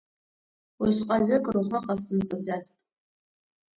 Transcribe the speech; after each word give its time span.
Усҟаҩык 0.83 1.45
рхәы 1.55 1.79
ҟасымҵаӡацт. 1.85 2.75